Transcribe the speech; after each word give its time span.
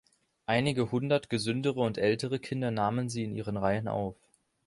Einige 0.47 0.89
hundert 0.91 1.29
gesündere 1.29 1.79
und 1.79 1.99
ältere 1.99 2.39
Kinder 2.39 2.71
nahmen 2.71 3.07
sie 3.07 3.23
in 3.23 3.35
ihren 3.35 3.55
Reihen 3.55 3.87
auf. 3.87 4.15